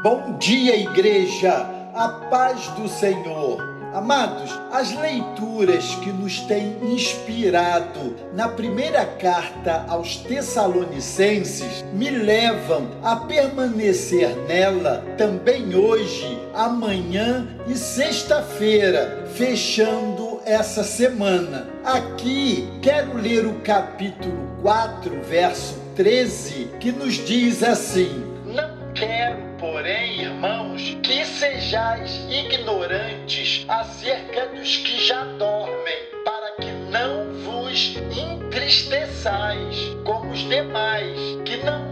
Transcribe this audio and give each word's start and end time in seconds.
Bom 0.00 0.38
dia, 0.38 0.74
igreja, 0.74 1.52
a 1.94 2.08
paz 2.30 2.66
do 2.68 2.88
Senhor. 2.88 3.60
Amados, 3.92 4.50
as 4.72 4.90
leituras 4.96 5.94
que 5.96 6.10
nos 6.10 6.40
têm 6.40 6.78
inspirado 6.82 8.16
na 8.34 8.48
primeira 8.48 9.04
carta 9.04 9.84
aos 9.86 10.16
Tessalonicenses 10.16 11.84
me 11.92 12.08
levam 12.08 12.88
a 13.02 13.16
permanecer 13.16 14.34
nela 14.48 15.04
também 15.18 15.76
hoje, 15.76 16.40
amanhã 16.54 17.46
e 17.68 17.76
sexta-feira, 17.76 19.28
fechando 19.34 20.40
essa 20.46 20.82
semana. 20.82 21.68
Aqui 21.84 22.66
quero 22.80 23.18
ler 23.18 23.46
o 23.46 23.60
capítulo 23.60 24.56
4, 24.62 25.20
verso 25.20 25.78
13, 25.94 26.70
que 26.80 26.90
nos 26.90 27.14
diz 27.14 27.62
assim: 27.62 28.31
sejais 31.92 32.24
ignorantes 32.30 33.64
acerca 33.68 34.46
dos 34.46 34.76
que 34.78 35.06
já 35.06 35.24
dormem, 35.24 35.98
para 36.24 36.52
que 36.52 36.70
não 36.90 37.32
vos 37.44 37.96
entristeçais 38.16 39.76
como 40.04 40.30
os 40.30 40.40
demais 40.40 41.18
que 41.44 41.58
não 41.58 41.91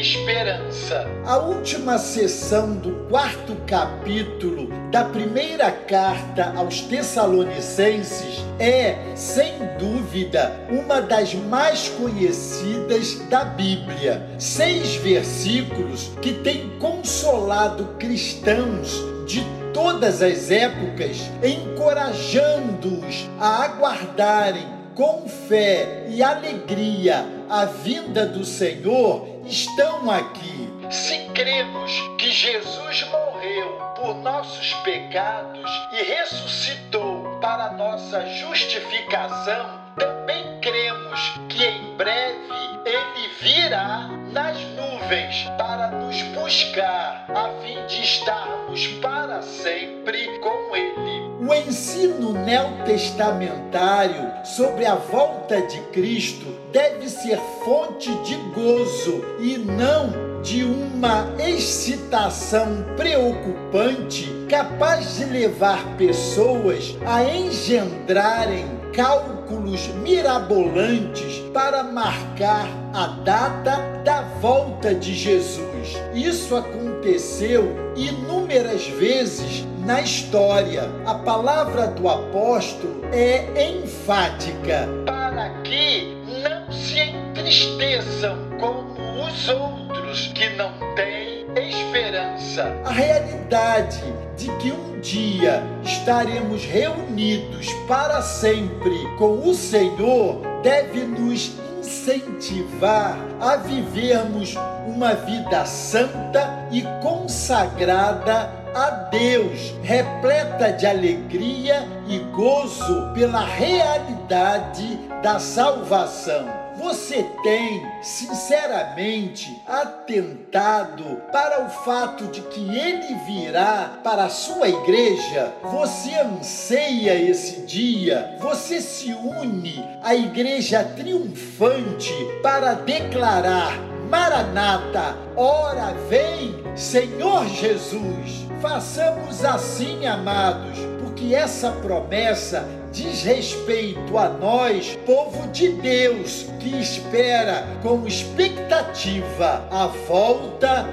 esperança. 0.00 1.06
A 1.24 1.38
última 1.38 1.98
sessão 1.98 2.76
do 2.76 3.08
quarto 3.08 3.56
capítulo 3.66 4.68
da 4.90 5.04
primeira 5.04 5.70
carta 5.70 6.52
aos 6.56 6.82
Tessalonicenses 6.82 8.44
é, 8.58 8.96
sem 9.14 9.54
dúvida, 9.78 10.52
uma 10.70 11.00
das 11.00 11.34
mais 11.34 11.88
conhecidas 11.88 13.18
da 13.28 13.44
Bíblia. 13.44 14.26
Seis 14.38 14.96
versículos 14.96 16.12
que 16.20 16.32
têm 16.32 16.78
consolado 16.78 17.96
cristãos 17.98 19.02
de 19.26 19.44
todas 19.72 20.22
as 20.22 20.50
épocas, 20.50 21.18
encorajando-os 21.42 23.28
a 23.38 23.64
aguardarem 23.64 24.76
com 24.94 25.28
fé 25.28 26.06
e 26.08 26.22
alegria 26.22 27.26
a 27.48 27.66
vinda 27.66 28.24
do 28.26 28.44
Senhor, 28.44 29.28
estão 29.46 30.10
aqui. 30.10 30.70
Se 30.90 31.18
cremos 31.34 31.92
que 32.18 32.30
Jesus 32.30 33.02
morreu 33.08 33.80
por 33.96 34.14
nossos 34.16 34.72
pecados 34.84 35.70
e 35.92 36.02
ressuscitou 36.02 37.38
para 37.40 37.72
nossa 37.72 38.24
justificação, 38.26 39.80
também 39.96 40.60
cremos 40.60 41.20
que 41.48 41.64
em 41.64 41.96
breve 41.96 42.54
ele 42.84 43.28
virá 43.40 44.08
nas 44.32 44.58
nuvens 44.76 45.48
para 45.58 45.88
nos 45.88 46.22
buscar, 46.22 47.26
a 47.34 47.48
fim 47.62 47.84
de 47.86 48.02
estarmos 48.02 48.86
para 49.00 49.42
sempre 49.42 50.38
com 50.38 50.76
ele. 50.76 51.05
O 51.48 51.54
ensino 51.54 52.32
neotestamentário 52.32 54.32
sobre 54.44 54.84
a 54.84 54.96
volta 54.96 55.62
de 55.62 55.80
Cristo 55.92 56.44
deve 56.72 57.08
ser 57.08 57.38
fonte 57.64 58.12
de 58.24 58.34
gozo 58.52 59.24
e 59.38 59.56
não 59.56 60.42
de 60.42 60.64
uma 60.64 61.32
excitação 61.38 62.84
preocupante 62.96 64.28
capaz 64.48 65.18
de 65.18 65.26
levar 65.26 65.96
pessoas 65.96 66.96
a 67.06 67.22
engendrarem 67.22 68.66
cálculos 68.92 69.86
mirabolantes 70.02 71.44
para 71.54 71.84
marcar 71.84 72.66
a 72.92 73.06
data 73.22 74.02
da 74.02 74.22
volta 74.40 74.92
de 74.92 75.14
Jesus. 75.14 75.75
Isso 76.14 76.56
aconteceu 76.56 77.74
inúmeras 77.96 78.86
vezes 78.86 79.66
na 79.84 80.00
história. 80.00 80.90
A 81.04 81.14
palavra 81.14 81.86
do 81.88 82.08
apóstolo 82.08 83.02
é 83.12 83.70
enfática 83.70 84.88
para 85.04 85.50
que 85.62 86.16
não 86.42 86.72
se 86.72 87.00
entristeçam 87.00 88.36
como 88.58 88.94
os 89.24 89.48
outros 89.48 90.28
que 90.34 90.48
não 90.50 90.72
têm 90.94 91.36
esperança. 91.68 92.64
A 92.84 92.90
realidade 92.90 94.02
de 94.36 94.50
que 94.58 94.72
um 94.72 95.00
dia 95.00 95.62
estaremos 95.84 96.64
reunidos 96.64 97.72
para 97.86 98.20
sempre 98.22 98.96
com 99.18 99.48
o 99.48 99.54
Senhor 99.54 100.40
deve 100.62 101.00
nos 101.00 101.52
incentivar 101.86 103.16
a 103.40 103.56
vivermos 103.56 104.54
uma 104.86 105.14
vida 105.14 105.64
santa 105.64 106.66
e 106.72 106.82
consagrada 107.00 108.50
a 108.74 108.90
Deus, 109.10 109.74
repleta 109.82 110.72
de 110.72 110.84
alegria 110.84 111.86
e 112.08 112.18
gozo 112.34 113.12
pela 113.14 113.40
realidade 113.40 114.98
da 115.22 115.38
salvação. 115.38 116.65
Você 116.78 117.22
tem, 117.42 117.82
sinceramente, 118.02 119.62
atentado 119.66 121.22
para 121.32 121.64
o 121.64 121.70
fato 121.70 122.26
de 122.26 122.42
que 122.42 122.60
ele 122.60 123.14
virá 123.26 123.98
para 124.04 124.24
a 124.24 124.28
sua 124.28 124.68
igreja? 124.68 125.54
Você 125.62 126.14
anseia 126.14 127.14
esse 127.14 127.62
dia? 127.62 128.36
Você 128.40 128.80
se 128.80 129.10
une 129.12 129.82
à 130.02 130.14
igreja 130.14 130.84
triunfante 130.84 132.12
para 132.42 132.74
declarar: 132.74 133.78
Maranata, 134.10 135.16
ora 135.34 135.94
vem, 136.08 136.54
Senhor 136.76 137.46
Jesus. 137.48 138.46
Façamos 138.60 139.44
assim, 139.44 140.06
amados, 140.06 140.78
porque 141.16 141.34
essa 141.34 141.70
promessa 141.72 142.68
diz 142.92 143.22
respeito 143.22 144.18
a 144.18 144.28
nós, 144.28 144.98
povo 145.06 145.48
de 145.48 145.70
Deus, 145.70 146.46
que 146.60 146.78
espera 146.78 147.66
com 147.82 148.06
expectativa 148.06 149.66
a 149.70 149.86
volta 149.86 150.86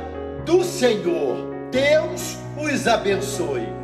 do 0.45 0.63
Senhor. 0.63 1.35
Deus 1.69 2.37
os 2.57 2.87
abençoe. 2.87 3.82